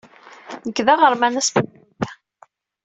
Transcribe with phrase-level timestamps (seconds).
[0.67, 2.09] Nekk d aɣerman aspanyuli.